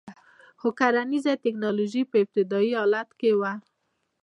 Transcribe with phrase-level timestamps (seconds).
[0.59, 3.53] خو کرنیزه ټکنالوژي په ابتدايي حالت کې وه